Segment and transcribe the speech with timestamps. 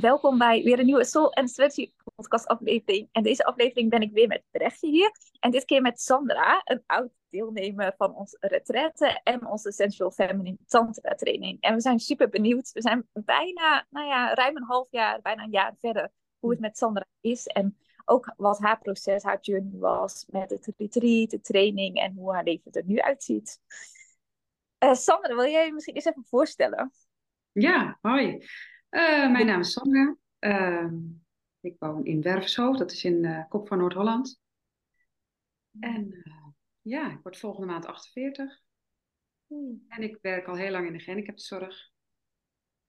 [0.00, 3.08] welkom bij weer een nieuwe Soul and Strategy podcast aflevering.
[3.12, 5.10] En deze aflevering ben ik weer met Brechtje hier.
[5.40, 10.56] En dit keer met Sandra, een oud deelnemer van onze retraite en onze Sensual Feminine
[10.66, 11.60] Tantra training.
[11.60, 12.72] En we zijn super benieuwd.
[12.72, 16.60] We zijn bijna, nou ja, ruim een half jaar, bijna een jaar verder, hoe het
[16.60, 17.46] met Sandra is.
[17.46, 22.32] En ook wat haar proces, haar journey was met het retreat, de training en hoe
[22.32, 23.60] haar leven er nu uitziet.
[24.84, 26.92] Uh, Sandra, wil jij je misschien eens even voorstellen?
[27.52, 28.46] Ja, hoi.
[28.90, 30.16] Uh, mijn naam is Sandra.
[30.40, 30.92] Uh,
[31.60, 34.40] ik woon in Werfshoofd, dat is in uh, Kop van Noord-Holland.
[35.80, 36.22] En
[36.82, 38.62] ja, ik word volgende maand 48.
[39.46, 39.84] Hmm.
[39.88, 41.90] En ik werk al heel lang in de gehandicaptenzorg.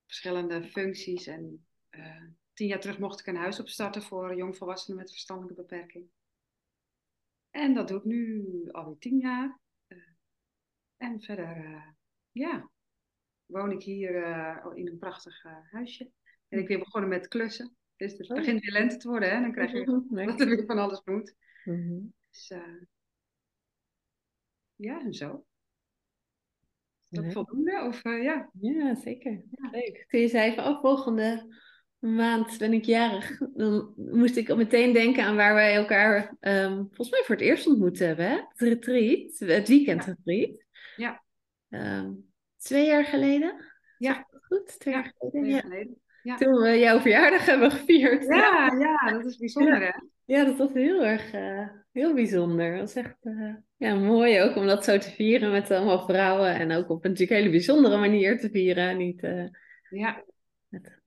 [0.06, 1.28] Verschillende functies.
[1.28, 1.66] En
[2.54, 6.10] tien jaar terug mocht ik een huis opstarten voor jongvolwassenen met verstandelijke beperking.
[7.50, 9.60] En dat doe ik nu alweer tien jaar.
[10.98, 11.96] en verder,
[12.32, 12.70] ja,
[13.52, 16.12] woon ik hier uh, in een prachtig uh, huisje.
[16.48, 17.76] En ik ben begonnen met klussen.
[17.96, 18.36] Dus het oh.
[18.36, 19.42] begint weer lente te worden, hè?
[19.42, 19.86] Dan krijg je
[20.26, 21.36] dat er weer van alles moet.
[21.64, 22.14] Mm-hmm.
[22.30, 22.82] Dus uh,
[24.76, 25.46] ja, en zo.
[27.10, 27.84] Is dat voldoende?
[27.88, 28.50] Of, ja.
[28.60, 29.32] ja, zeker.
[29.32, 29.70] Ja.
[29.72, 30.06] Leuk.
[30.08, 31.56] Kun je zei even, oh, volgende
[32.00, 33.38] maand ben ik jarig.
[33.54, 37.68] Dan moest ik meteen denken aan waar wij elkaar um, volgens mij voor het eerst
[37.68, 38.26] ontmoet hebben.
[38.26, 38.36] Hè?
[38.36, 40.64] Het retreat, het weekendretreat.
[40.96, 41.24] Ja.
[41.68, 42.00] ja.
[42.00, 42.31] Um,
[42.64, 43.56] twee jaar geleden.
[43.98, 44.28] Ja.
[44.42, 45.50] Goed, twee jaar geleden.
[45.50, 45.60] ja.
[45.60, 46.02] geleden.
[46.24, 46.38] Ja.
[46.38, 48.24] Toen we jouw verjaardag hebben gevierd.
[48.26, 49.92] Ja, ja, dat is bijzonder hè?
[50.26, 52.72] Ja, dat was heel erg, uh, heel bijzonder.
[52.72, 56.56] Dat was echt uh, ja, mooi ook om dat zo te vieren met allemaal vrouwen.
[56.56, 58.98] En ook op een natuurlijk hele bijzondere manier te vieren.
[58.98, 59.48] Niet, uh,
[59.90, 60.24] ja.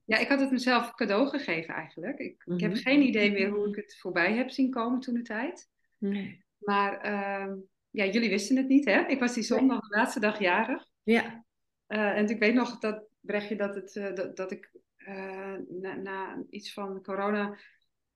[0.03, 2.19] ja, ik had het mezelf cadeau gegeven eigenlijk.
[2.19, 2.79] Ik, ik heb mhm.
[2.79, 5.69] geen idee meer hoe ik het voorbij heb zien komen toen de tijd.
[5.97, 6.43] Nee.
[6.57, 7.55] Maar ehm,
[7.89, 9.07] ja, jullie wisten het niet hè?
[9.07, 10.85] Ik was die zondag de laatste dag jarig.
[11.03, 11.44] Ja.
[11.87, 15.95] Uh, en ik weet nog dat, Brechtje, dat, het, uh, dat, dat ik uh, na,
[15.95, 17.57] na, iets van corona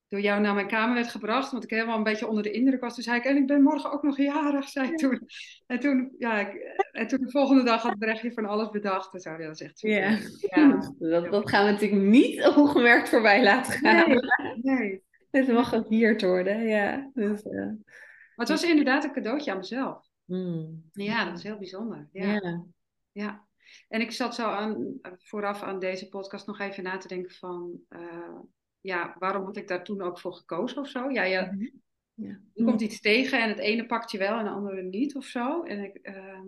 [0.08, 1.52] door jou naar mijn kamer werd gebracht.
[1.52, 2.94] Want ik helemaal een beetje onder de indruk was.
[2.94, 5.28] Toen zei ik, en ik ben morgen ook nog jarig, zei ik toen.
[5.68, 9.14] En toen, ja, ik, en toen de volgende dag had Brechtje van alles bedacht.
[9.14, 10.18] En zo, dat was echt Ja,
[10.56, 10.92] ja.
[11.00, 14.10] Dat, dat, gaan we natuurlijk niet ongemerkt voorbij laten gaan.
[14.10, 14.20] Nee,
[14.62, 15.04] nee.
[15.32, 17.12] Het mag gevierd worden, ja.
[17.14, 20.08] Dus, maar het was inderdaad een cadeautje aan mezelf.
[20.26, 20.90] Mm.
[20.92, 22.10] Ja, dat was heel bijzonder.
[22.12, 22.34] Ja.
[22.34, 22.66] ja.
[23.12, 23.48] ja.
[23.88, 27.82] En ik zat zo aan, vooraf aan deze podcast nog even na te denken van,
[27.90, 28.40] uh,
[28.82, 31.10] ja, waarom had ik daar toen ook voor gekozen of zo?
[31.10, 31.66] Ja, ja, mhm.
[32.14, 32.42] ja.
[32.54, 35.26] er komt iets tegen en het ene pakt je wel en het andere niet of
[35.26, 35.64] zo.
[35.64, 36.42] En ik, uh,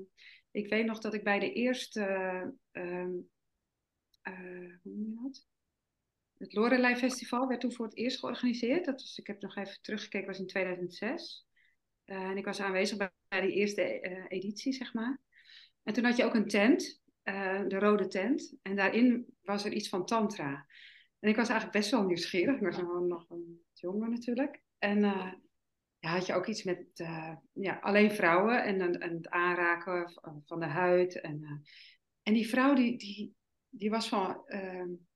[0.51, 2.01] ik weet nog dat ik bij de eerste,
[2.71, 3.05] uh,
[4.81, 5.45] hoe noem je dat?
[6.37, 8.85] Het Lorelei Festival werd toen voor het eerst georganiseerd.
[8.85, 11.45] Dat was, ik heb nog even teruggekeken, was in 2006.
[12.05, 15.19] en ik was aanwezig bij, bij die eerste editie, zeg maar.
[15.83, 17.00] En toen had je ook een tent.
[17.23, 18.55] Eh, de rode tent.
[18.61, 20.65] En daarin was er iets van tantra.
[21.19, 22.55] En ik was eigenlijk best wel nieuwsgierig.
[22.55, 22.77] Ik was
[23.07, 24.61] nog een jongen natuurlijk.
[24.77, 25.31] En uh,
[25.99, 30.11] ja, had je ook iets met uh, ja, alleen vrouwen en, en, het aanraken
[30.45, 31.21] van de huid.
[31.21, 31.63] En,
[32.23, 33.35] en die vrouw die, die,
[33.69, 34.43] die was van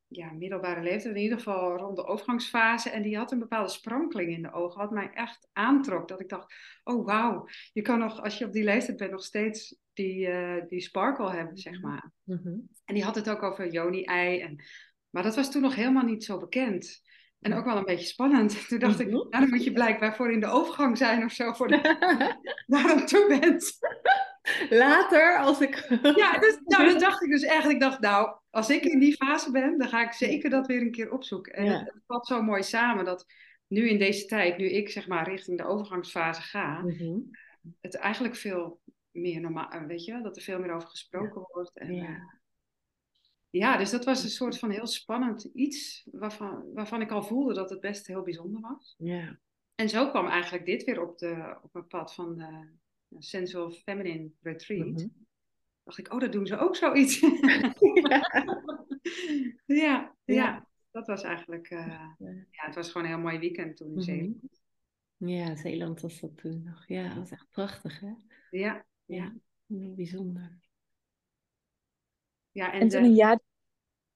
[0.08, 2.90] ja, middelbare leeftijd, in ieder geval rond de overgangsfase.
[2.90, 6.08] En die had een bepaalde sprankeling in de ogen, wat mij echt aantrok.
[6.08, 9.24] Dat ik dacht, oh wauw, je kan nog, als je op die leeftijd bent, nog
[9.24, 11.88] steeds die, uh, die sparkle hebben, zeg mhm.
[11.88, 12.12] maar.
[12.24, 12.54] Mhm.
[12.86, 14.40] En die had het ook over Joni-ei.
[14.40, 14.64] En...
[15.10, 17.04] Maar dat was toen nog helemaal niet zo bekend.
[17.40, 18.58] En ook wel een beetje spannend.
[18.68, 19.16] Toen dacht ik, mhm.
[19.16, 21.98] nou, dan moet je blijkbaar voor in de overgang zijn of zo, voor de...
[22.90, 23.78] aan toe bent.
[24.70, 25.88] Later, als ik...
[26.16, 27.70] ja, dus, nou, dat dacht ik dus echt.
[27.70, 30.82] Ik dacht, nou, als ik in die fase ben, dan ga ik zeker dat weer
[30.82, 31.54] een keer opzoeken.
[31.54, 33.26] En het, het valt zo mooi samen dat
[33.68, 36.84] nu in deze tijd, nu ik zeg maar richting de overgangsfase ga,
[37.82, 38.80] het eigenlijk veel
[39.12, 41.78] meer normaal, eh, weet je, dat er veel meer over gesproken wordt.
[41.78, 42.04] En, ja.
[42.04, 42.34] Eh,
[43.50, 47.54] ja, dus dat was een soort van heel spannend iets waarvan, waarvan ik al voelde
[47.54, 48.96] dat het best heel bijzonder was.
[48.98, 49.40] Ja.
[49.76, 52.70] En zo kwam eigenlijk dit weer op, de, op mijn pad van de
[53.20, 54.86] Sensual Feminine Retreat.
[54.86, 55.24] Mm
[55.84, 57.20] Dacht ik, oh, dat doen ze ook zoiets.
[59.66, 60.16] ja.
[60.26, 62.10] ja, dat was eigenlijk, uh,
[62.50, 64.64] ja, het was gewoon een heel mooi weekend toen in mm Zeeland.
[65.18, 66.88] Ja, Zeeland was dat toen nog.
[66.88, 68.14] Ja, dat was echt prachtig, hè?
[68.50, 69.34] Ja, ja,
[69.68, 70.60] heel bijzonder.
[72.52, 73.40] Ja, en, en toen een jaar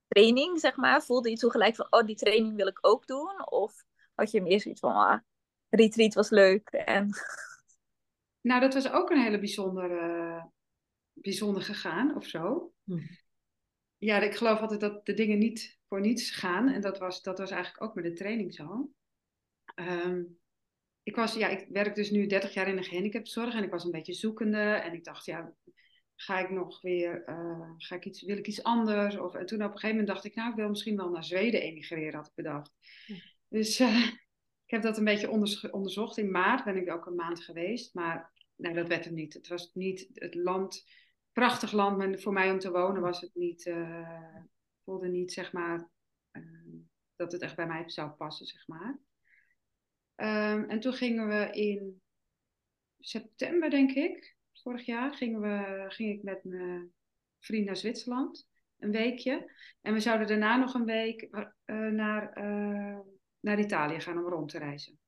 [0.08, 3.52] training, zeg maar, voelde je toen gelijk van, oh, die training wil ik ook doen?
[3.52, 5.20] Of had je meer zoiets van, ah,
[5.70, 7.10] retreat was leuk en...
[8.42, 10.52] Nou, dat was ook een hele bijzondere,
[11.14, 12.74] bijzonder gegaan of zo.
[12.84, 13.00] Hm.
[13.98, 16.70] Ja, ik geloof altijd dat de dingen niet voor niets gaan.
[16.70, 18.92] En dat was, dat was eigenlijk ook met de training zo.
[19.76, 20.40] Um,
[21.04, 23.84] ik, was, ja, ik werk dus nu 30 jaar in de gehandicaptenzorg en ik was
[23.84, 24.58] een beetje zoekende.
[24.58, 25.54] En ik dacht, ja,
[26.16, 29.18] ga ik nog weer, uh, ga ik iets, wil ik iets anders?
[29.18, 31.24] Of, en toen op een gegeven moment dacht ik, nou, ik wil misschien wel naar
[31.24, 32.72] Zweden emigreren, had ik bedacht.
[33.48, 34.08] Dus uh,
[34.70, 35.30] ik heb dat een beetje
[35.72, 36.18] onderzocht.
[36.18, 39.34] In maart ben ik ook een maand geweest, maar nee, dat werd het niet.
[39.34, 40.86] Het was niet het land,
[41.32, 44.36] prachtig land, maar voor mij om te wonen was het niet, uh,
[44.84, 45.90] voelde niet, zeg maar,
[47.16, 49.00] dat het echt bij mij zou passen, zeg maar.
[50.16, 52.02] Um, en toen gingen we in
[53.00, 56.94] september, denk ik, vorig jaar, gingen we, ging ik met mijn
[57.40, 58.48] vriend naar Zwitserland.
[58.78, 59.52] Een weekje.
[59.82, 62.38] En we zouden daarna nog een week uh, naar,
[63.40, 65.00] naar Italië gaan om rond te reizen.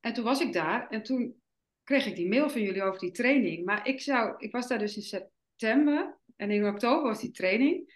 [0.00, 1.40] En toen was ik daar en toen
[1.82, 3.64] kreeg ik die mail van jullie over die training.
[3.64, 7.94] Maar ik, zou, ik was daar dus in september en in oktober was die training.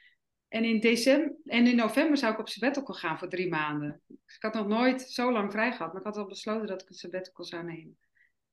[0.48, 4.02] En in, december, en in november zou ik op sabbatical gaan voor drie maanden.
[4.06, 6.82] Dus ik had nog nooit zo lang vrij gehad, maar ik had al besloten dat
[6.82, 7.98] ik een sabbatical zou nemen.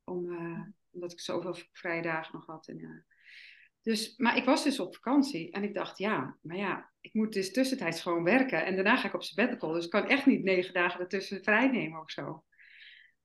[0.04, 0.62] Om, uh,
[0.92, 2.68] omdat ik zoveel vrije dagen nog had.
[2.68, 3.04] En, ja.
[3.88, 7.34] Dus, maar ik was dus op vakantie en ik dacht, ja, maar ja, ik moet
[7.34, 8.66] dus tussentijds gewoon werken.
[8.66, 11.68] En daarna ga ik op sabbatical, dus ik kan echt niet negen dagen ertussen vrij
[11.68, 12.44] nemen of zo.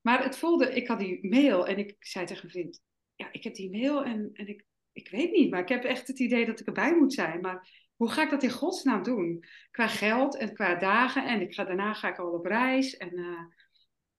[0.01, 2.81] Maar het voelde, ik had die mail en ik zei tegen mijn vriend,
[3.15, 6.07] ja, ik heb die mail en, en ik, ik weet niet, maar ik heb echt
[6.07, 7.41] het idee dat ik erbij moet zijn.
[7.41, 9.45] Maar hoe ga ik dat in godsnaam doen?
[9.71, 11.27] Qua geld en qua dagen.
[11.27, 12.97] En ik ga, daarna ga ik al op reis.
[12.97, 13.41] En, uh,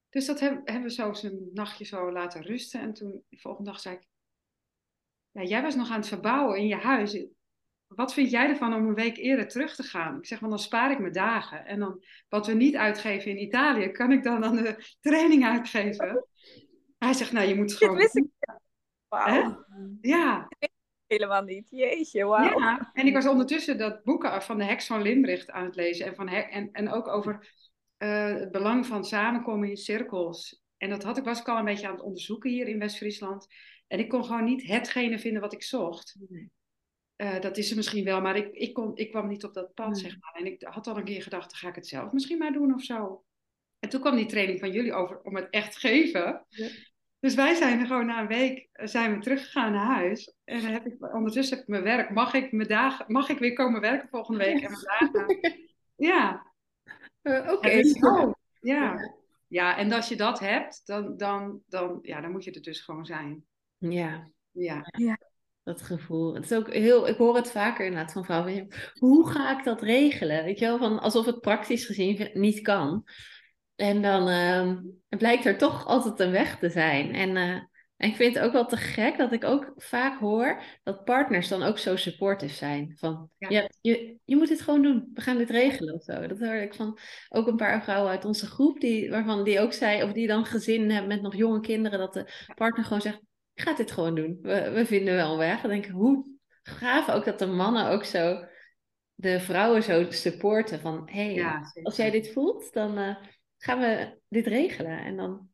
[0.09, 2.81] dus dat hebben, hebben we zo een nachtje zo laten rusten.
[2.81, 4.11] En toen, de volgende dag zei ik...
[5.33, 7.25] Ja, jij was nog aan het verbouwen in je huis.
[7.87, 10.17] Wat vind jij ervan om een week eerder terug te gaan?
[10.17, 11.65] Ik zeg, want dan spaar ik mijn dagen.
[11.65, 16.27] En dan, wat we niet uitgeven in Italië, kan ik dan aan de training uitgeven.
[16.97, 17.97] Hij zegt, nou, je moet gewoon...
[17.97, 18.31] Dit wist ik.
[19.07, 19.65] Wauw.
[20.01, 20.47] Ja
[21.13, 21.67] helemaal niet.
[21.69, 22.59] Jeetje, wauw.
[22.59, 26.05] Ja, en ik was ondertussen dat boeken van de heks van Limbricht aan het lezen.
[26.05, 27.53] En, van en, en ook over
[27.97, 30.61] uh, het belang van samenkomen in cirkels.
[30.77, 33.47] En dat had ik, was ik al een beetje aan het onderzoeken hier in West-Friesland.
[33.87, 36.17] En ik kon gewoon niet hetgene vinden wat ik zocht.
[37.17, 39.73] Uh, dat is er misschien wel, maar ik, ik, kon, ik kwam niet op dat
[39.73, 40.33] pad, zeg maar.
[40.33, 42.73] En ik had al een keer gedacht, dan ga ik het zelf misschien maar doen
[42.73, 43.23] of zo.
[43.79, 46.45] En toen kwam die training van jullie over om het echt geven.
[46.49, 46.67] Ja.
[47.19, 50.35] Dus wij zijn er gewoon na een week eh, zijn we teruggegaan naar huis.
[50.43, 52.09] En dan heb ik, ondertussen heb ik mijn werk.
[52.09, 54.61] Mag ik, mijn dagen, mag ik weer komen werken volgende week?
[54.61, 55.59] En mijn dagen.
[55.95, 56.41] Ja.
[57.23, 57.51] Uh, Oké.
[57.51, 57.81] Okay.
[57.81, 58.35] Ja.
[58.61, 59.13] ja.
[59.53, 62.81] Ja, en als je dat hebt, dan, dan, dan, ja, dan moet je er dus
[62.81, 63.45] gewoon zijn.
[63.91, 64.31] Ja.
[64.51, 64.87] Ja.
[64.97, 65.17] ja.
[65.63, 66.33] Dat gevoel.
[66.33, 68.67] Het is ook heel, ik hoor het vaker inderdaad van vrouwen.
[68.93, 70.43] Hoe ga ik dat regelen?
[70.43, 73.03] Weet je wel, van alsof het praktisch gezien niet kan.
[73.75, 77.13] En dan uh, blijkt er toch altijd een weg te zijn.
[77.15, 77.61] En, uh,
[77.97, 81.47] en ik vind het ook wel te gek dat ik ook vaak hoor dat partners
[81.47, 82.93] dan ook zo supportive zijn.
[82.97, 83.49] Van, ja.
[83.49, 86.27] je, je, je moet dit gewoon doen, we gaan dit regelen of zo.
[86.27, 86.97] Dat hoor ik van
[87.29, 90.45] ook een paar vrouwen uit onze groep, die, waarvan die ook zei, of die dan
[90.45, 93.21] gezin hebben met nog jonge kinderen, dat de partner gewoon zegt,
[93.53, 94.39] ik ga dit gewoon doen.
[94.41, 95.61] We, we vinden wel een weg.
[95.61, 96.25] Dan denk ik, hoe
[96.63, 98.45] gaaf ook dat de mannen ook zo
[99.13, 102.97] de vrouwen zo supporten van, hé, hey, ja, als jij dit voelt, dan...
[102.97, 103.15] Uh,
[103.63, 104.99] gaan we dit regelen?
[104.99, 105.47] En dan,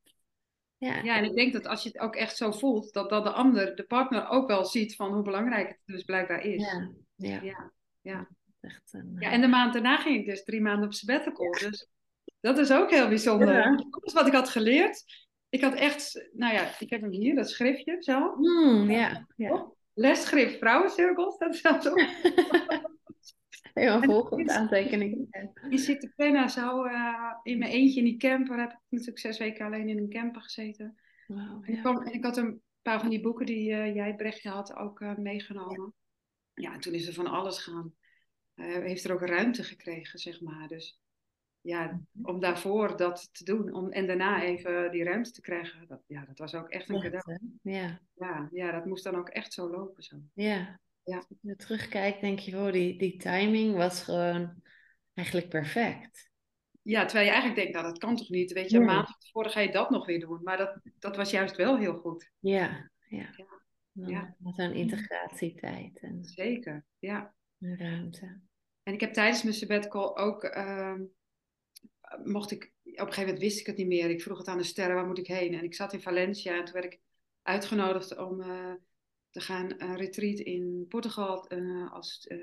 [0.77, 1.03] ja.
[1.03, 3.31] ja, en ik denk dat als je het ook echt zo voelt, dat, dat de
[3.31, 6.61] ander, de partner, ook wel ziet van hoe belangrijk het dus blijkbaar is.
[6.61, 7.41] Ja, ja.
[7.41, 7.71] ja,
[8.01, 8.29] ja.
[8.61, 11.51] Echt een, ja en de maand daarna ging ik dus drie maanden op sabbatical.
[11.51, 11.87] Dus
[12.39, 13.85] dat is ook heel bijzonder.
[14.01, 15.27] Is wat ik had geleerd.
[15.49, 18.35] Ik had echt, nou ja, ik heb hem hier, dat schriftje zo.
[18.35, 19.71] Mm, ja, ja.
[19.93, 21.93] Lesschrift vrouwencirkels, dat is zo.
[23.73, 25.27] Helemaal volgende aantekening.
[25.69, 28.59] Je zit de penna zo uh, in mijn eentje in die camper.
[28.59, 30.99] Heb ik natuurlijk zes weken alleen in een camper gezeten.
[31.27, 34.15] Wow, en, ik kwam, en, ik had een paar van die boeken die uh, jij,
[34.15, 35.93] Brechtje, had ook uh, meegenomen.
[36.53, 37.93] Ja, en toen is er van alles gaan.
[38.55, 40.67] heeft er ook ruimte gekregen, zeg maar.
[40.67, 40.99] Dus
[41.61, 43.73] ja, om daarvoor dat te doen.
[43.73, 45.87] Om, en daarna even die ruimte te krijgen.
[45.87, 47.39] Dat, ja, dat was ook echt een cadeau.
[47.61, 47.99] Ja.
[48.15, 50.03] Ja, ja, dat moest dan ook echt zo lopen.
[50.03, 50.15] Zo.
[50.33, 51.15] Ja, ja.
[51.15, 54.61] Als je terugkijkt, denk je, oh, die, die timing was gewoon
[55.13, 56.31] eigenlijk perfect.
[56.81, 58.51] Ja, terwijl je eigenlijk denkt, nou dat kan toch niet?
[58.51, 60.43] Weet je, een maand tevoren ga je dat nog weer doen.
[60.43, 62.31] Maar dat, dat was juist wel heel goed.
[62.39, 63.29] Ja, ja.
[63.35, 64.07] ja.
[64.07, 64.35] ja.
[64.37, 65.99] Met een integratietijd.
[65.99, 67.33] En Zeker, ja.
[67.59, 68.39] Een ruimte.
[68.83, 70.95] En ik heb tijdens mijn sabbatical ook, uh,
[72.23, 74.09] mocht ik, op een gegeven moment wist ik het niet meer.
[74.09, 75.53] Ik vroeg het aan de sterren, waar moet ik heen?
[75.53, 76.99] En ik zat in Valencia en toen werd ik
[77.41, 78.41] uitgenodigd om...
[78.41, 78.73] Uh,
[79.31, 82.37] te gaan een retreat in Portugal uh, als uh,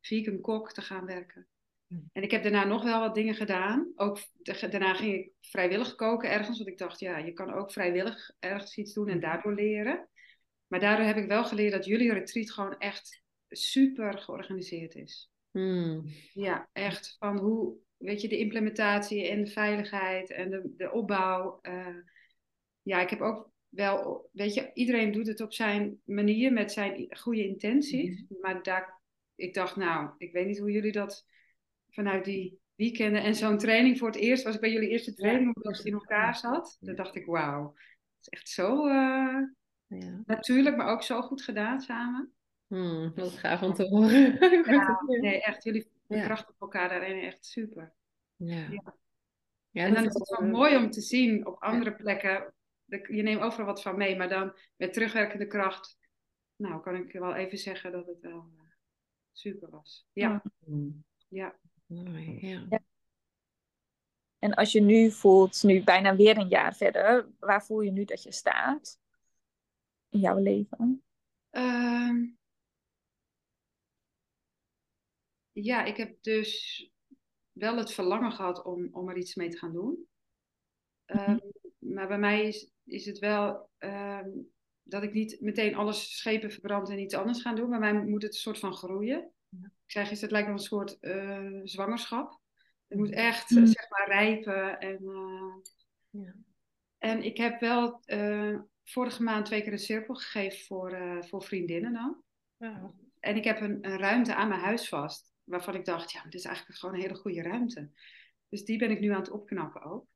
[0.00, 1.46] vegan kok te gaan werken.
[1.86, 2.10] Hmm.
[2.12, 3.92] En ik heb daarna nog wel wat dingen gedaan.
[3.96, 8.30] Ook daarna ging ik vrijwillig koken ergens, want ik dacht, ja, je kan ook vrijwillig
[8.38, 9.20] ergens iets doen en hmm.
[9.20, 10.08] daardoor leren.
[10.66, 15.30] Maar daardoor heb ik wel geleerd dat jullie retreat gewoon echt super georganiseerd is.
[15.50, 16.04] Hmm.
[16.32, 21.58] Ja, echt van hoe, weet je, de implementatie en de veiligheid en de, de opbouw.
[21.62, 21.96] Uh,
[22.82, 27.16] ja, ik heb ook wel, weet je, iedereen doet het op zijn manier met zijn
[27.16, 28.24] goede intenties.
[28.28, 28.40] Mhm.
[28.40, 29.00] Maar daar,
[29.34, 31.26] ik dacht, nou, ik weet niet hoe jullie dat
[31.90, 35.54] vanuit die weekenden en zo'n training voor het eerst, was ik bij jullie eerste training,
[35.54, 36.76] hoe dat in elkaar zat.
[36.80, 39.42] Toen dacht ik, wauw, het is echt zo uh,
[39.86, 40.22] ja.
[40.24, 42.30] natuurlijk, maar ook zo goed gedaan samen.
[42.66, 44.38] Hmm, wat gaaf om te horen.
[44.74, 47.94] Ja, nee, echt, jullie krachten elkaar daarin echt super.
[48.36, 48.68] Ja.
[49.70, 49.84] ja.
[49.84, 52.54] en dan is het wel mooi om te zien op andere plekken.
[52.86, 55.98] Je neemt overal wat van mee, maar dan met terugwerkende kracht.
[56.56, 58.60] Nou, kan ik wel even zeggen dat het wel uh,
[59.32, 60.06] super was.
[60.12, 60.42] Ja.
[61.28, 61.58] Ja.
[61.86, 62.66] Mooi, ja.
[62.68, 62.80] ja.
[64.38, 68.04] En als je nu voelt, nu bijna weer een jaar verder, waar voel je nu
[68.04, 68.98] dat je staat
[70.08, 71.02] in jouw leven?
[71.50, 72.28] Uh,
[75.62, 76.84] ja, ik heb dus
[77.52, 80.06] wel het verlangen gehad om, om er iets mee te gaan doen.
[81.06, 81.40] Um,
[81.78, 86.90] maar bij mij is, is het wel um, dat ik niet meteen alles schepen verbrand
[86.90, 87.70] en iets anders ga doen.
[87.70, 89.30] Bij mij moet het een soort van groeien.
[89.48, 89.66] Ja.
[89.66, 92.40] Ik zeg eens, het lijkt wel een soort uh, zwangerschap.
[92.88, 93.66] Het moet echt, mm.
[93.66, 94.78] zeg maar, rijpen.
[94.78, 95.54] En, uh,
[96.10, 96.34] ja.
[96.98, 100.98] en ik heb wel uh, vorige maand twee keer een cirkel gegeven voor,
[101.28, 102.22] voor vriendinnen dan.
[102.56, 102.94] Wow.
[103.20, 106.34] En ik heb een, een ruimte aan mijn huis vast waarvan ik dacht, ja, dit
[106.34, 107.90] is eigenlijk gewoon een hele goede ruimte.
[108.48, 110.06] Dus die ben ik nu aan het opknappen ook.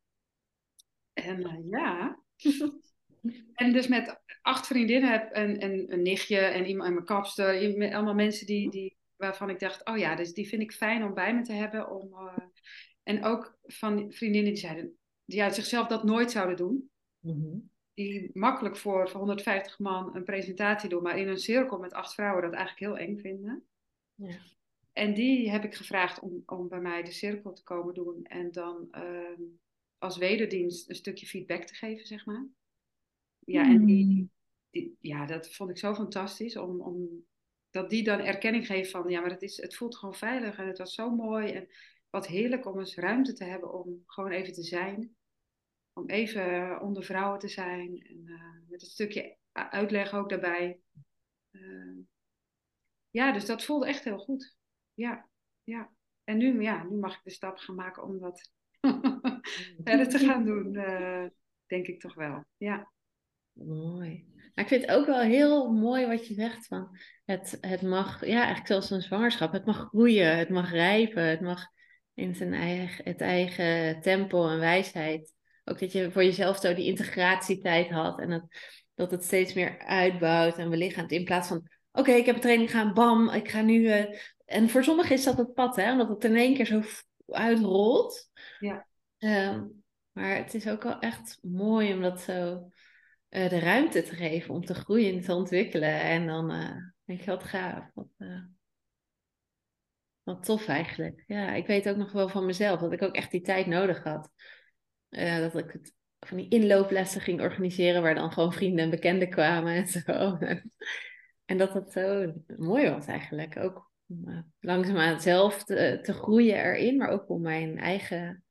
[1.13, 2.23] En uh, ja.
[3.55, 7.77] en dus met acht vriendinnen heb en, en een nichtje en iemand en mijn kapster,
[7.95, 11.15] allemaal mensen die, die, waarvan ik dacht, oh ja, dus die vind ik fijn om
[11.15, 11.91] bij me te hebben.
[11.91, 12.37] Om, uh,
[13.03, 16.91] en ook van vriendinnen die zeiden, die uit zichzelf dat nooit zouden doen.
[17.19, 17.71] Mm-hmm.
[17.95, 22.15] Die makkelijk voor, voor 150 man een presentatie doen, maar in een cirkel met acht
[22.15, 23.65] vrouwen dat eigenlijk heel eng vinden.
[24.15, 24.39] Ja.
[24.93, 28.53] En die heb ik gevraagd om, om bij mij de cirkel te komen doen en
[28.53, 29.47] dan uh,
[29.99, 32.47] als wederdienst een stukje feedback te geven, zeg maar.
[33.39, 34.31] Ja, en die,
[34.71, 37.25] die, ja, dat vond ik zo fantastisch, om, om,
[37.71, 40.67] dat die dan erkenning geeft van, ja, maar het, is, het voelt gewoon veilig en
[40.67, 41.69] het was zo mooi en
[42.11, 45.15] wat heerlijk om eens ruimte te hebben om gewoon even te zijn.
[45.93, 50.81] Om even onder vrouwen te zijn en uh, met een stukje uitleg ook daarbij.
[51.51, 51.99] Uh,
[53.11, 54.59] ja, dus dat voelde echt heel goed
[54.95, 55.29] ja,
[55.65, 55.91] ja.
[56.25, 58.51] En nu, ja, nu mag ik de stap gaan maken om dat
[59.85, 61.25] verder te gaan doen, uh,
[61.67, 62.45] denk ik toch wel.
[62.57, 62.91] Ja.
[63.53, 64.29] Mooi.
[64.55, 68.27] Maar ik vind het ook wel heel mooi wat je zegt van het, het mag,
[68.27, 71.67] ja, eigenlijk zoals een zwangerschap, het mag groeien, het mag rijpen, het mag
[72.15, 75.35] in zijn eigen, het eigen tempo en wijsheid.
[75.65, 78.45] Ook dat je voor jezelf zo die integratietijd had en dat,
[78.95, 82.71] dat het steeds meer uitbouwt en belichaamt in plaats van oké, ik heb een training
[82.71, 84.05] gaan, bam, ik ga nu uh,
[84.51, 85.93] en voor sommigen is dat het pad, hè?
[85.93, 86.83] omdat het in één keer zo
[87.27, 88.31] uitrolt.
[88.59, 88.87] Ja.
[89.19, 92.71] Um, maar het is ook wel echt mooi om dat zo
[93.31, 96.01] uh, de ruimte te geven om te groeien en te ontwikkelen.
[96.01, 97.91] En dan uh, denk je wat gaaf.
[97.95, 98.45] Wat, uh,
[100.23, 101.25] wat tof eigenlijk.
[101.27, 104.03] Ja, ik weet ook nog wel van mezelf dat ik ook echt die tijd nodig
[104.03, 104.31] had.
[105.09, 109.75] dat ik het van die inlooplessen ging organiseren waar dan gewoon vrienden en bekenden kwamen
[109.75, 110.39] en zo.
[111.51, 113.59] en dat dat zo mooi was eigenlijk.
[113.59, 118.45] Ook om uh, langzaamaan zelf te, te, groeien erin, maar ook om mijn eigen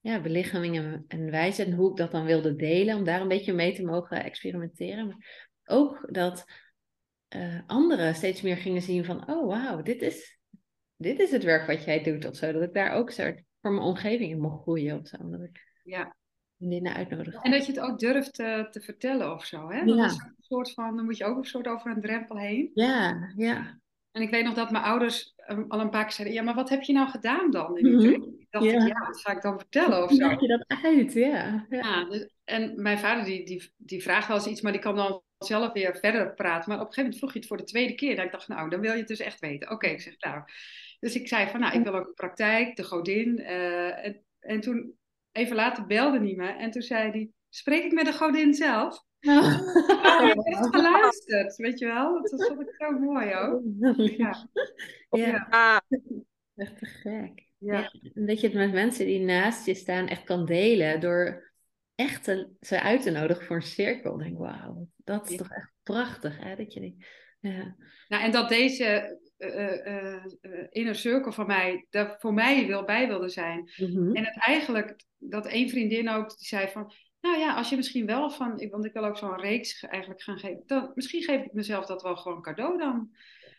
[0.00, 3.28] ja, belichaming en, en wijze en hoe ik dat dan wilde delen, om daar een
[3.28, 5.06] beetje mee te mogen experimenteren.
[5.06, 6.44] Maar ook dat
[7.36, 10.38] uh, anderen steeds meer gingen zien van, oh wauw, dit is,
[10.96, 12.52] dit is het werk wat jij doet of zo.
[12.52, 15.30] Dat ik daar ook soort voor mijn omgeving in mocht groeien of zo.
[15.30, 16.16] Dat ik ja.
[16.56, 17.42] vriendinnen uitnodig.
[17.42, 19.70] En dat je het ook durft te, te vertellen of zo.
[19.70, 19.84] Hè?
[19.84, 20.04] Dat ja.
[20.04, 22.70] is een soort van, dan moet je ook een soort over een drempel heen.
[22.74, 23.80] Ja, ja.
[24.16, 26.54] En ik weet nog dat mijn ouders um, al een paar keer zeiden: Ja, maar
[26.54, 27.78] wat heb je nou gedaan dan?
[27.78, 28.34] In mm -hmm.
[28.38, 28.86] Ik dacht, ja.
[28.86, 30.30] ja, wat ga ik dan vertellen of zo?
[30.30, 31.12] Je dat uit?
[31.12, 31.66] Ja.
[31.68, 31.78] ja.
[31.78, 34.96] ja dus, en mijn vader die, die, die vraagt wel eens iets, maar die kan
[34.96, 36.68] dan zelf weer verder praten.
[36.68, 38.18] Maar op een gegeven moment vroeg je het voor de tweede keer.
[38.18, 39.66] En ik dacht, nou, dan wil je het dus echt weten.
[39.66, 40.42] Oké, okay, ik zeg nou.
[41.00, 43.38] Dus ik zei van, nou, ik wil ook praktijk, de godin.
[43.40, 44.98] Uh, en, en toen,
[45.32, 46.48] even later, belde hij me.
[46.48, 49.04] En toen zei hij, spreek ik met de godin zelf?
[49.26, 49.44] Nou.
[49.44, 52.22] Oh, je hebt geluisterd, weet je wel?
[52.22, 53.62] Dat vond ik zo mooi ook.
[54.16, 54.48] Ja.
[55.10, 55.82] ja.
[56.56, 57.46] Echt te gek.
[57.58, 57.78] Ja.
[57.78, 57.92] ja.
[58.14, 61.52] En dat je het met mensen die naast je staan echt kan delen door
[61.94, 64.12] echt te, ze uit te nodigen voor een cirkel.
[64.12, 65.36] Ik denk, wauw, dat is ja.
[65.36, 66.56] toch echt prachtig, hè?
[66.56, 67.06] Dat je die,
[67.40, 67.76] ja.
[68.08, 73.08] Nou, en dat deze uh, uh, inner circle van mij, daar voor mij wil bij
[73.08, 73.70] wilde zijn.
[73.76, 74.14] Mm -hmm.
[74.14, 76.92] En het eigenlijk, dat één vriendin ook, die zei van,
[77.26, 80.38] nou ja, als je misschien wel van, want ik wil ook zo'n reeks eigenlijk gaan
[80.38, 83.10] geven, dan misschien geef ik mezelf dat wel gewoon cadeau dan.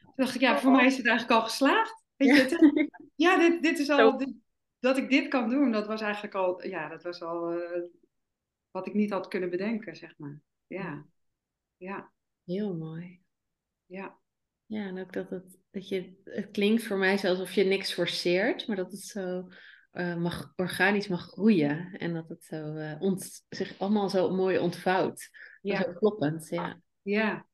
[0.01, 2.03] Toen dacht ik, ja, voor mij is het eigenlijk al geslaagd.
[2.15, 4.33] Weet je, het, ja, dit, dit is al, dit,
[4.79, 7.83] dat ik dit kan doen, dat was eigenlijk al, ja, dat was al uh,
[8.71, 10.39] wat ik niet had kunnen bedenken, zeg maar.
[10.67, 11.05] Ja.
[11.77, 12.11] Ja.
[12.45, 13.21] Heel mooi.
[13.85, 14.17] Ja.
[14.65, 18.67] Ja, en ook dat het, dat je, het klinkt voor mij alsof je niks forceert,
[18.67, 19.49] maar dat het zo
[19.99, 21.91] uh, mag, organisch mag groeien.
[21.97, 25.29] En dat het zo uh, ont, zich allemaal zo mooi ontvouwt.
[25.61, 25.81] Ja.
[25.81, 26.81] Zo kloppend, ja.
[27.01, 27.47] Ja.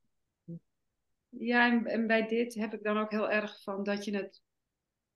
[1.29, 4.41] Ja, en, en, bij dit heb ik dan ook heel erg van dat je het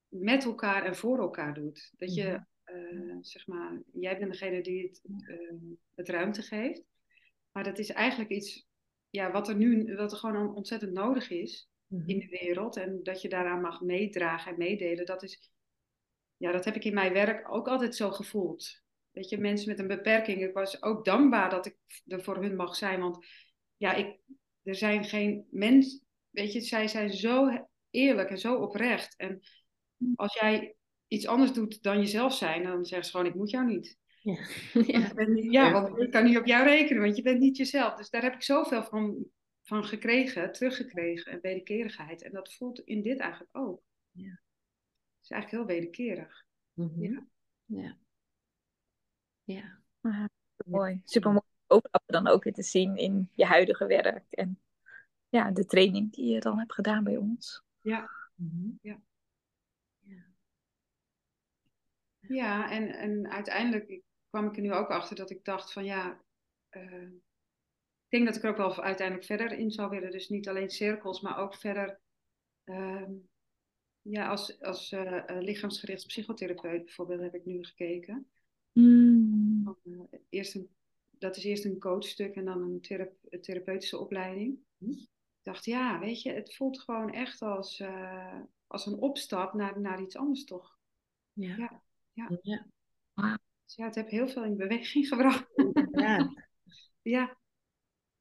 [0.07, 1.93] met elkaar en voor elkaar doet.
[1.97, 5.01] Dat je, uh, zeg maar, jij bent degene die het,
[5.95, 6.83] het ruimte geeft.
[7.51, 8.67] Maar dat is eigenlijk iets
[9.09, 12.09] ja, wat er nu wat er gewoon ontzettend nodig is mhm.
[12.09, 12.77] in de wereld.
[12.77, 15.05] En dat je daaraan mag meedragen en meedelen.
[15.05, 15.51] Dat is,
[16.37, 18.81] ja, dat heb ik in mijn werk ook altijd zo gevoeld.
[19.11, 20.41] Weet je, mensen met een beperking.
[20.41, 22.99] Ik was ook dankbaar dat ik er voor hun mag zijn.
[22.99, 23.25] Want
[23.77, 24.17] ja, ik,
[24.63, 26.01] er zijn geen mensen.
[26.29, 29.15] Weet je, zij zijn zo eerlijk en zo oprecht.
[29.17, 29.39] En
[30.15, 30.75] als jij
[31.07, 33.97] iets anders doet dan jezelf zijn, dan zeggen ze gewoon: Ik moet jou niet.
[34.21, 34.37] Ja,
[34.87, 35.11] ja.
[35.49, 37.93] ja want ik kan niet op jou rekenen, want je bent niet jezelf.
[37.93, 39.25] Dus daar heb ik zoveel van,
[39.63, 42.23] van gekregen, teruggekregen en wederkerigheid.
[42.23, 43.81] En dat voelt in dit eigenlijk ook.
[44.11, 44.45] Ja.
[45.27, 46.45] Het is eigenlijk heel wederkerig.
[46.73, 47.27] Mm Ja.
[47.65, 47.97] Ja.
[49.43, 49.79] ja.
[50.01, 50.25] Ah,
[50.65, 51.01] mooi.
[51.03, 54.31] Super mooi overlappen dan ook weer te zien in je huidige werk.
[54.31, 54.59] En
[55.29, 57.63] ja, de training die je dan hebt gedaan bij ons.
[57.81, 58.09] Ja.
[58.35, 59.01] Mm ja.
[62.19, 66.21] Ja, en, en uiteindelijk kwam ik er nu ook achter dat ik dacht van ja,
[66.71, 70.11] uh, ik denk dat ik er ook wel uiteindelijk verder in zou willen.
[70.11, 71.99] Dus niet alleen cirkels, maar ook verder
[72.65, 73.09] uh,
[74.09, 78.27] ja, als, als uh, lichaamsgericht psychotherapeut bijvoorbeeld heb ik nu gekeken.
[78.73, 79.77] Mm.
[80.29, 80.69] eerst een,
[81.11, 83.07] dat is eerst een coachstuk en dan een thera
[83.41, 84.59] therapeutische opleiding.
[84.77, 84.91] Mm.
[84.91, 87.83] Ik dacht, ja, weet je, het voelt gewoon echt als,
[88.67, 90.77] als een opstap naar, naar iets anders toch.
[91.33, 91.55] Ja.
[91.57, 91.81] Ja.
[92.13, 92.39] ja.
[92.41, 92.67] ja.
[93.65, 95.45] Dus ja, het heeft heel veel in beweging gebracht.
[95.91, 96.33] Ja.
[97.01, 97.37] ja.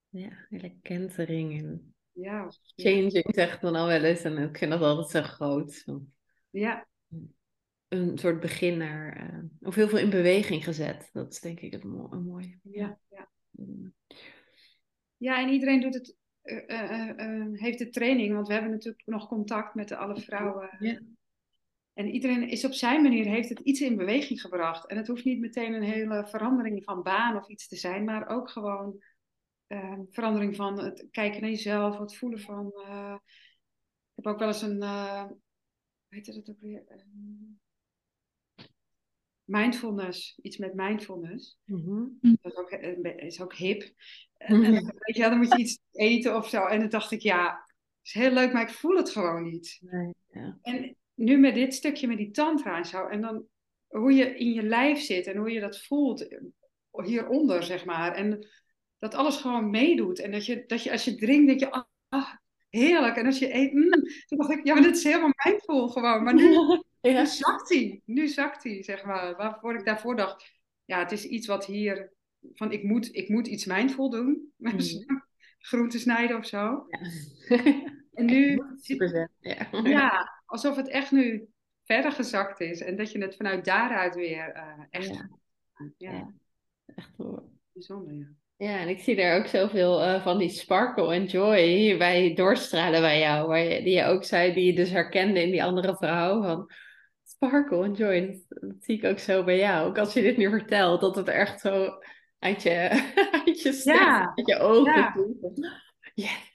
[0.09, 4.23] Ja, hele kentering en ja, changing zegt dan al wel eens.
[4.23, 5.85] En ik vind dat altijd zo groot.
[6.51, 6.87] Ja.
[7.89, 11.11] Een soort begin naar, uh, of heel veel in beweging gezet.
[11.13, 12.59] Dat is denk ik het mo mooie.
[12.63, 13.29] Ja, ja.
[15.17, 19.29] Ja, en iedereen doet het, uh, uh, heeft de training, want we hebben natuurlijk nog
[19.29, 20.77] contact met de alle vrouwen.
[20.79, 21.01] Ja.
[21.93, 24.87] En iedereen is op zijn manier, heeft het iets in beweging gebracht.
[24.87, 28.29] En het hoeft niet meteen een hele verandering van baan of iets te zijn, maar
[28.29, 29.03] ook gewoon
[29.69, 32.73] uh, verandering van het kijken naar jezelf, het voelen van.
[32.77, 33.17] Uh,
[34.15, 35.25] ik heb ook wel eens een, uh,
[36.09, 36.85] weet je dat ook weer?
[39.47, 41.59] mindfulness, iets met mindfulness.
[41.65, 42.19] Mm-hmm.
[42.21, 43.93] Dat is ook, is ook hip.
[44.37, 46.65] En, en, weet je, dan moet je iets eten of zo.
[46.65, 47.67] En dan dacht ik, ja,
[48.03, 49.79] is heel leuk, maar ik voel het gewoon niet.
[49.81, 50.59] Nee, ja.
[50.63, 53.47] En nu met dit stukje met die tantra en zo, en dan
[53.87, 56.29] hoe je in je lijf zit en hoe je dat voelt
[56.91, 58.15] hieronder, zeg maar.
[58.15, 58.49] En
[59.11, 60.19] dat alles gewoon meedoet.
[60.19, 62.35] En dat je, dat je als je drinkt, dat je, ah, ah
[62.69, 63.17] heerlijk.
[63.17, 63.91] En als je eet, mm,
[64.27, 66.23] toen dacht ik, ja, maar dit is helemaal mindful gewoon.
[66.23, 66.53] Maar nu,
[67.01, 67.21] ja.
[67.21, 69.37] nu zakt hij, nu zakt hij, zeg maar.
[69.37, 70.53] Waarvoor ik daarvoor dacht,
[70.85, 72.13] ja, het is iets wat hier,
[72.55, 74.45] van ik moet, ik moet iets mindful doen.
[74.67, 75.25] Mm.
[75.59, 76.87] Groenten snijden of zo.
[76.89, 76.99] Ja.
[78.13, 78.63] En nu,
[79.41, 79.69] ja.
[79.83, 81.49] ja, alsof het echt nu
[81.85, 85.15] verder gezakt is en dat je het vanuit daaruit weer uh, echt.
[85.15, 85.31] Ja.
[85.97, 86.33] ja.
[86.87, 87.43] echt hoor.
[87.73, 88.27] Bijzonder, ja.
[88.59, 93.01] Ja, en ik zie daar ook zoveel uh, van die sparkle en joy hierbij doorstralen
[93.01, 93.49] bij jou.
[93.49, 96.43] Waar je, die je ook zei, die je dus herkende in die andere vrouw.
[96.43, 96.71] Van
[97.25, 99.89] sparkle en joy, dat, dat, zie ik ook zo bij jou.
[99.89, 101.91] Ook als je dit nu vertelt, dat het echt zo
[102.39, 102.89] uit je,
[103.47, 104.33] uit je stem, ja.
[104.35, 105.15] uit je ogen ja.
[106.15, 106.55] Yes.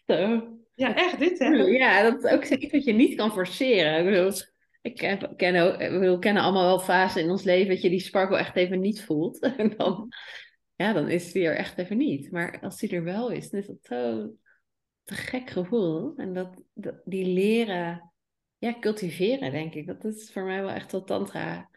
[0.75, 1.47] Ja, echt dit hè?
[1.49, 3.97] Ja, dat is ook iets wat je niet kan forceren.
[3.97, 4.31] Ik bedoel,
[4.81, 5.53] ik ken, ken
[5.99, 9.03] we kennen allemaal wel fasen in ons leven dat je die sparkle echt even niet
[9.03, 9.39] voelt.
[9.57, 10.09] En dan,
[10.81, 12.31] ja, dan is die er echt even niet.
[12.31, 14.33] Maar als die er wel is, dan is dat zo
[15.03, 16.13] te gek gevoel.
[16.15, 18.11] En dat, dat, die leren,
[18.57, 19.87] ja, cultiveren denk ik.
[19.87, 21.69] Dat is voor mij wel echt wat tantra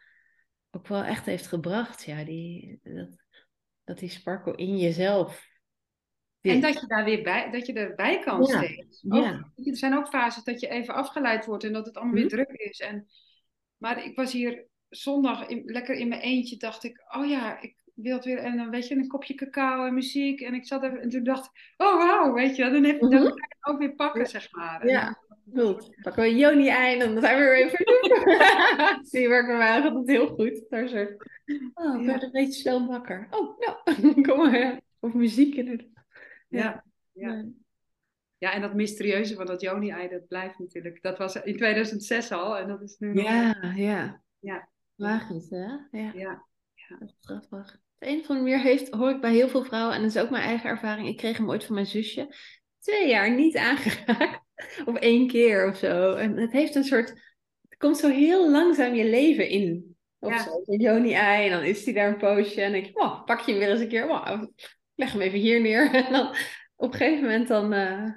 [0.71, 2.05] ook wel echt heeft gebracht.
[2.05, 3.17] Ja, die, dat,
[3.85, 5.53] dat die sparkle in jezelf
[6.53, 8.63] en dat je daar weer bij, dat je erbij kan ja.
[8.63, 9.05] steeds.
[9.09, 9.53] ja.
[9.65, 12.35] Er zijn ook fases dat je even afgeleid wordt en dat het allemaal weer mhm.
[12.35, 12.81] druk is.
[12.81, 13.07] En,
[13.77, 18.17] maar ik was hier zondag lekker in mijn eentje, dacht ik, oh ja, ik wil
[18.17, 18.39] het weer.
[18.39, 20.41] En dan weet je, een kopje cacao en muziek.
[20.41, 23.09] En ik zat er en toen dacht ik, oh wauw, weet je, dan heb je
[23.09, 24.89] dat ook weer pakken, zeg maar.
[24.89, 25.23] Ja.
[25.53, 27.85] Goed, pakken we Joni en dan zijn we weer even.
[29.11, 30.65] Zie werken wij altijd heel goed.
[30.69, 31.07] Daar zo.
[31.75, 33.27] Oh, ik werd een beetje snel wakker.
[33.31, 34.81] Oh, nou, kom maar.
[35.01, 36.05] Of muziek inderdaad.
[36.49, 37.45] Ja, ja.
[38.39, 38.53] ja.
[38.53, 41.03] en dat mysterieuze van dat Joni-ei, dat blijft natuurlijk.
[41.03, 44.23] Dat was in 2006 al en dat is nu Ja, ja.
[44.39, 44.69] Ja.
[44.95, 45.67] Magisch, hè?
[45.67, 45.87] Ja.
[45.91, 46.45] ja.
[46.75, 46.97] ja.
[46.99, 47.83] Dat is grappig.
[48.07, 50.31] Een of andere manier heeft, hoor ik bij heel veel vrouwen, en dat is ook
[50.31, 52.35] mijn eigen ervaring, ik kreeg hem ooit van mijn zusje,
[52.79, 54.43] twee jaar niet aangeraakt.
[54.85, 56.15] Of één keer of zo.
[56.15, 57.09] En het heeft een soort,
[57.69, 59.97] het komt zo heel langzaam je leven in.
[60.19, 60.43] Of ja.
[60.43, 62.93] zo, een Joni ei, en dan is hij daar een poosje, en dan denk je,
[62.93, 64.49] wow, pak je hem weer eens een keer, wow,
[64.95, 65.91] leg hem even hier neer.
[66.05, 66.35] En dan
[66.77, 67.73] op een gegeven moment dan...
[67.73, 68.13] Uh...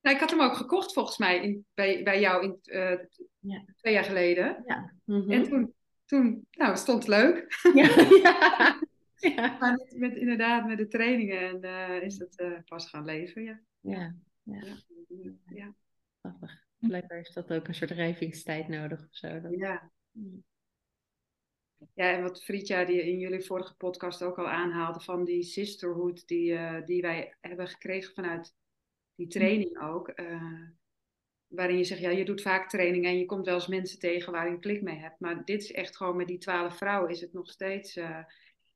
[0.00, 2.98] Nou, ik had hem ook gekocht volgens mij in, bij, bij jou in, uh,
[3.38, 3.64] ja.
[3.76, 4.62] twee jaar geleden.
[4.66, 4.92] Ja.
[5.04, 5.30] Mm -hmm.
[5.30, 5.74] En toen,
[6.04, 7.60] toen, nou, stond leuk.
[7.74, 7.88] Ja,
[8.22, 8.80] ja.
[9.36, 9.56] ja.
[9.60, 13.42] Maar met, met, inderdaad, met de trainingen en, uh, is het uh, pas gaan leven,
[13.42, 13.60] ja.
[13.80, 14.62] Ja, ja.
[15.46, 15.74] ja.
[16.20, 16.64] Grappig.
[16.78, 19.40] Blijkbaar heeft dat ook een soort rijvingstijd nodig of zo.
[19.40, 19.54] Dat...
[19.56, 19.90] Ja.
[21.94, 26.26] Ja, en wat Friedja die in jullie vorige podcast ook al aanhaalde van die sisterhood
[26.26, 28.54] die, uh, die wij hebben gekregen vanuit
[29.14, 30.12] die training ook.
[30.20, 30.68] Uh,
[31.46, 34.32] waarin je zegt, ja, je doet vaak training en je komt wel eens mensen tegen
[34.32, 35.20] waar je een klik mee hebt.
[35.20, 38.18] Maar dit is echt gewoon met die twaalf vrouwen is het nog steeds, uh,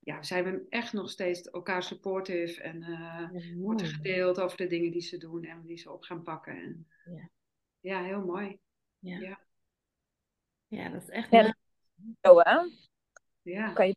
[0.06, 4.66] ja, zijn we echt nog steeds elkaar supportive en uh, wordt er gedeeld over de
[4.66, 6.56] dingen die ze doen en die ze op gaan pakken.
[6.56, 7.28] En, ja.
[7.80, 8.58] ja, heel mooi.
[8.98, 9.18] Ja.
[9.18, 9.40] ja.
[10.66, 11.28] Ja, dat is echt.
[12.20, 12.58] Zo, hè?
[13.42, 13.72] Ja.
[13.72, 13.96] Kan je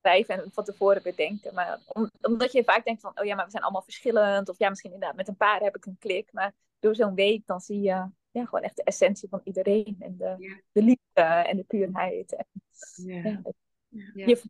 [0.00, 1.54] schrijven en van tevoren bedenken.
[1.54, 1.80] Maar
[2.20, 4.48] omdat je vaak denkt van, oh ja, maar we zijn allemaal verschillend.
[4.48, 6.32] Of ja, misschien inderdaad met een paar heb ik een klik.
[6.32, 9.96] Maar door zo'n week dan zie je ja, gewoon echt de essentie van iedereen.
[9.98, 12.36] En de, de liefde en de puurheid.
[12.36, 12.46] En,
[12.94, 13.42] ja.
[13.88, 14.42] Ja, je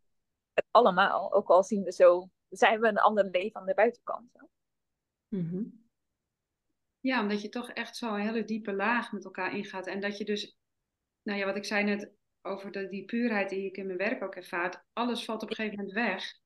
[0.56, 1.32] het allemaal.
[1.32, 4.30] Ook al zien we zo, zijn we een ander leven aan de buitenkant.
[5.28, 5.84] Mm
[7.00, 9.86] Ja, omdat je toch echt zo'n hele diepe laag met elkaar ingaat.
[9.86, 10.58] En dat je dus,
[11.22, 14.22] nou ja, wat ik zei net, over de, die puurheid die ik in mijn werk
[14.22, 14.84] ook ervaart.
[14.92, 16.40] Alles valt op een gegeven moment weg.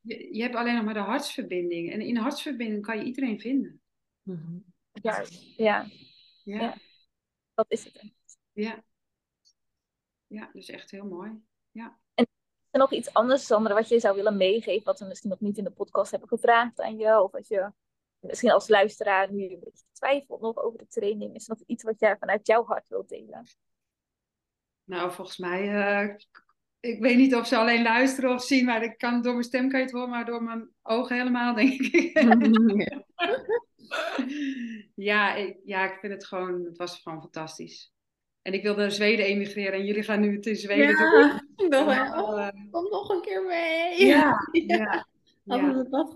[0.00, 1.92] Je, je hebt alleen nog maar de hartsverbinding.
[1.92, 3.80] En in de hartsverbinding kan je iedereen vinden.
[4.22, 4.64] Mm-hmm.
[4.92, 5.24] Ja,
[5.56, 5.86] ja.
[6.44, 6.76] ja.
[7.54, 8.14] Dat is het.
[8.52, 8.84] Ja.
[10.26, 11.32] Ja, dus echt heel mooi.
[11.70, 11.98] Ja.
[12.76, 15.58] Er nog iets anders, Sandra, wat je zou willen meegeven, wat we misschien nog niet
[15.58, 17.22] in de podcast hebben gevraagd aan je?
[17.22, 17.72] Of als je
[18.20, 21.84] misschien als luisteraar nu een beetje twijfelt nog over de training, is er nog iets
[21.84, 23.46] wat jij vanuit jouw hart wilt delen?
[24.84, 26.14] Nou, volgens mij, uh,
[26.80, 29.68] ik weet niet of ze alleen luisteren of zien, maar ik kan, door mijn stem
[29.68, 32.18] kan je het horen, maar door mijn ogen helemaal, denk ik.
[35.10, 37.94] ja, ik, ja, ik vind het gewoon, het was gewoon fantastisch.
[38.46, 41.70] En ik wilde naar Zweden emigreren en jullie gaan nu in Zweden ja, doen.
[41.70, 44.06] Dan, oh, kom nog een keer mee.
[44.06, 45.06] Ja, ja.
[45.46, 46.14] Hadden we dat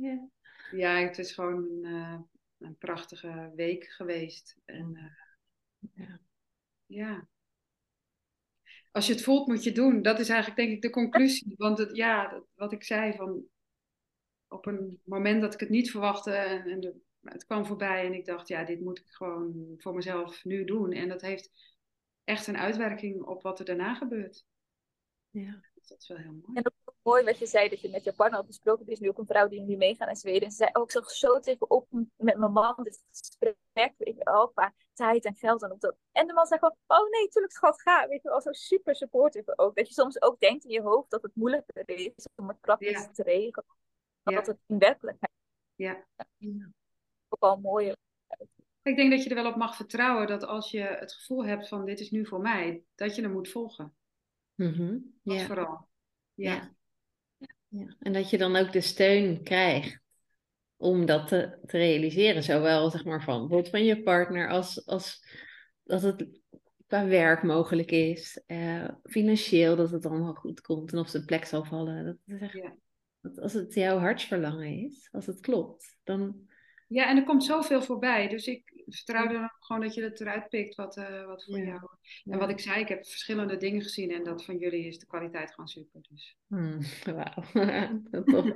[0.00, 0.28] ja.
[0.70, 2.18] Ja, het is gewoon een, uh,
[2.58, 4.56] een prachtige week geweest.
[4.64, 6.20] En uh, ja.
[6.86, 7.28] ja
[8.90, 10.02] als je het voelt, moet je doen.
[10.02, 11.54] Dat is eigenlijk denk ik de conclusie.
[11.56, 13.44] Want het, ja, wat ik zei, van
[14.48, 18.14] op een moment dat ik het niet verwachtte en, en de, het kwam voorbij en
[18.14, 20.92] ik dacht, ja, dit moet ik gewoon voor mezelf nu doen.
[20.92, 21.50] En dat heeft
[22.24, 24.44] echt een uitwerking op wat er daarna gebeurt.
[25.30, 25.60] Ja.
[25.90, 26.58] Dat is wel heel mooi.
[26.58, 28.86] En ook mooi wat je zei, dat je met je partner had besproken.
[28.86, 30.42] Er is nu ook een vrouw die nu meegaat naar Zweden.
[30.42, 33.94] En ze zei, oh, ik zag zo tegenop met mijn man dit gesprek.
[33.96, 35.96] Weet je wel, qua tijd en geld en op dat.
[36.12, 38.08] En de man zei gewoon, oh nee, tuurlijk schat, ga.
[38.08, 39.76] Weet je wel, zo super supportive ook.
[39.76, 43.08] Dat je soms ook denkt in je hoofd dat het moeilijker is om het praktisch
[43.12, 43.76] te regelen.
[44.22, 45.32] Dan dat het in werkelijkheid
[45.80, 46.06] ja.
[47.30, 47.96] Ook al mooier
[48.82, 51.68] ik denk dat je er wel op mag vertrouwen dat als je het gevoel hebt
[51.68, 53.94] van dit is nu voor mij, dat je hem moet volgen.
[54.54, 55.46] Mm ja.
[55.46, 55.88] vooral.
[56.34, 56.74] Ja.
[57.68, 57.96] ja.
[57.98, 60.00] En dat je dan ook de steun krijgt
[60.76, 62.42] om dat te, te realiseren.
[62.42, 65.24] Zowel zeg maar van bijvoorbeeld van je partner als, als
[65.82, 66.40] dat het
[66.86, 68.42] qua werk mogelijk is.
[68.46, 72.04] Uh, financieel dat het allemaal goed komt en of de plek zal vallen.
[72.04, 72.76] Dat is echt, ja.
[73.20, 76.48] dat als het jouw hartsverlangen is, als het klopt, dan...
[76.90, 78.28] Ja, en er komt zoveel voorbij.
[78.28, 81.88] Dus ik, vertrouw er gewoon dat je het eruit pikt wat, uh, wat voor jou.
[82.24, 85.06] En wat ik zei, ik heb verschillende dingen gezien en dat van jullie is de
[85.06, 86.00] kwaliteit gewoon super.
[86.08, 86.36] Dus.
[86.46, 86.78] Hmm,
[87.16, 87.42] Wauw,
[88.10, 88.54] dat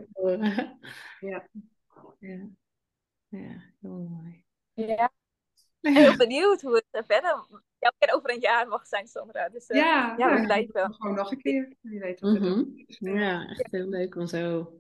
[1.20, 1.49] ja.
[2.18, 2.49] ja.
[3.29, 4.44] Ja, heel mooi.
[4.73, 5.12] Ja.
[5.81, 7.47] Heel benieuwd hoe het verder
[7.79, 9.49] ja, over een jaar mag zijn, Sandra.
[9.49, 10.94] Dus uh, ja, ja, we blijven.
[10.94, 11.73] Gewoon nog een keer.
[11.81, 12.85] Wie weet wat mm -hmm.
[12.87, 14.73] Ja, echt heel leuk om zo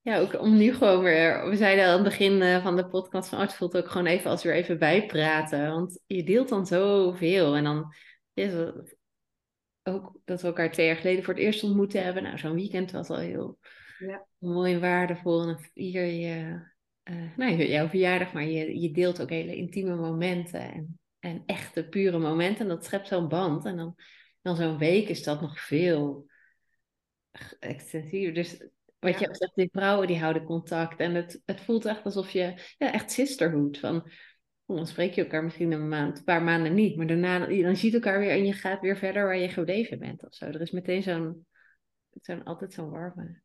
[0.00, 1.48] ja, ook om nu gewoon weer.
[1.48, 4.30] We zeiden aan het begin eh, van de podcast van Arts voelt ook gewoon even
[4.30, 5.70] als weer even bijpraten.
[5.70, 7.56] Want je deelt dan zoveel.
[7.56, 7.94] En dan
[8.34, 8.96] is het
[9.82, 12.22] ook dat we elkaar twee jaar geleden voor het eerst ontmoet hebben.
[12.22, 13.58] Nou, zo'n weekend was al heel
[13.98, 14.26] ja.
[14.38, 15.48] mooi en waardevol.
[15.48, 16.60] En vier je,
[17.04, 20.72] uh, nou, jouw verjaardag, maar je, je deelt ook hele intieme momenten.
[20.72, 22.60] En, en echte, pure momenten.
[22.60, 23.64] En dat schept zo'n band.
[23.64, 23.94] En dan,
[24.42, 26.26] dan zo'n week is dat nog veel
[27.58, 28.34] extensiever.
[28.34, 31.00] Dus wat je zegt, die vrouwen die houden contact.
[31.00, 33.78] En het, het voelt echt alsof je, ja, echt sisterhood.
[33.78, 34.10] Van,
[34.66, 36.96] oh, dan spreek je elkaar misschien een maand, een paar maanden niet.
[36.96, 40.24] Maar daarna, dan ziet elkaar weer en je gaat weer verder waar je gebleven bent
[40.24, 40.44] of zo.
[40.44, 41.46] Er is meteen zo'n
[42.24, 43.40] zijn altijd zo'n warme.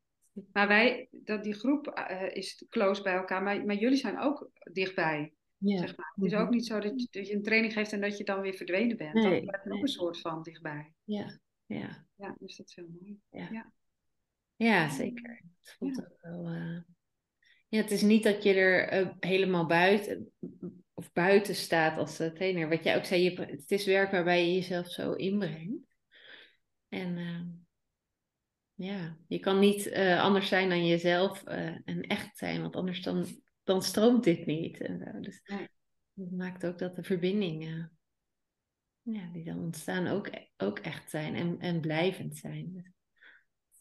[0.54, 4.50] Maar wij, dat, die groep uh, is close bij elkaar, maar, maar jullie zijn ook
[4.72, 5.34] dichtbij.
[5.58, 5.78] Ja.
[5.78, 6.12] Zeg maar.
[6.16, 6.54] Het is ook mhm.
[6.54, 8.98] niet zo dat je, dat je, een training geeft en dat je dan weer verdwenen
[8.98, 9.14] bent.
[9.14, 9.78] Nee, dat blijft nee.
[9.78, 10.94] ook een soort van dichtbij.
[11.04, 12.06] Ja, ja.
[12.16, 13.20] Ja, dus dat is heel mooi.
[13.30, 13.72] Ja, ja.
[14.64, 15.42] Ja zeker.
[15.62, 16.30] Het voelt ja.
[16.30, 16.54] wel...
[16.54, 16.82] Uh...
[17.68, 20.32] Ja, het is niet dat je er uh, helemaal buiten
[20.94, 22.70] of buiten staat als trainer.
[22.70, 25.98] Wat jij ook zei, je, het is werk waarbij je jezelf zo inbrengt.
[26.90, 27.42] En uh,
[28.74, 33.26] ja, je kan niet anders zijn dan jezelf en echt zijn, want anders dan
[33.64, 34.82] dan stroomt dit niet.
[34.82, 35.20] En zo.
[35.20, 35.42] Dus
[36.14, 37.98] dat maakt ook dat de verbindingen
[39.02, 42.93] ja, die dan ontstaan ook, ook echt zijn en, en blijvend zijn.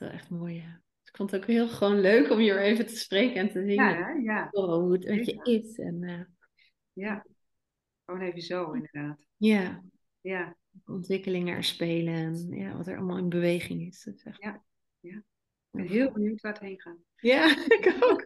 [0.02, 0.54] Wel echt mooi.
[0.54, 0.80] Ja.
[1.00, 3.60] Dus ik vond het ook heel gewoon leuk om hier even te spreken en te
[3.60, 4.48] zien ja, ja.
[4.50, 5.78] hoe het met je is.
[5.78, 6.20] En, uh,
[6.92, 7.26] ja,
[8.04, 9.26] gewoon even zo inderdaad.
[9.36, 9.82] Ja.
[10.20, 10.56] Ja.
[10.86, 14.02] Ontwikkelingen er spelen en ja, wat er allemaal in beweging is.
[14.04, 14.42] Dat is echt...
[14.42, 14.62] Ja,
[15.00, 15.16] ja.
[15.16, 15.24] Ik
[15.70, 16.98] ben heel benieuwd waar het heen gaat.
[17.16, 18.24] Ja, ik ook.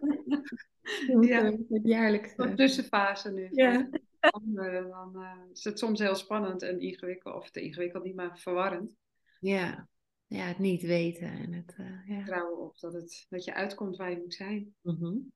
[1.28, 1.44] ja.
[1.68, 2.34] Het jaarlijkse.
[2.36, 3.48] Een tussenfase nu.
[3.50, 3.88] Ja.
[4.20, 4.54] Dan,
[4.88, 8.96] dan uh, is het soms heel spannend en ingewikkeld, of te ingewikkeld niet, maar verwarrend.
[9.40, 9.88] Ja,
[10.26, 12.16] ja het niet weten en het uh, ja.
[12.16, 14.74] vertrouwen op dat, het, dat je uitkomt waar je moet zijn.
[14.82, 15.32] Mm -hmm.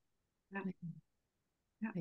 [0.47, 0.65] ja.
[1.77, 1.93] ja.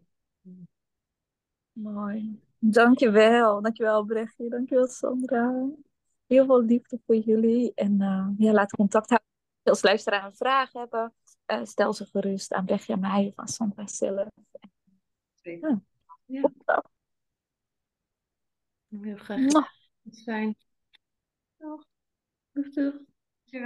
[1.71, 2.39] Mooi.
[2.59, 3.61] Dankjewel.
[3.61, 4.49] Dankjewel Brechtje.
[4.49, 5.69] Dankjewel Sandra.
[6.27, 7.71] Heel veel liefde voor jullie.
[7.75, 9.27] En uh, ja, laat contact houden.
[9.63, 11.13] Als luisteraar een vraag hebben,
[11.47, 14.27] uh, stel ze gerust aan Brechtje en mij of aan Sandra zelf.
[15.33, 15.81] Zeker.
[16.25, 16.51] Ja.
[16.65, 16.83] ja.
[18.89, 19.51] Heel graag.
[19.51, 19.67] Dat
[20.11, 20.55] is fijn.
[21.57, 21.88] Doeg.
[22.59, 22.93] Bonjour.
[23.47, 23.59] Tu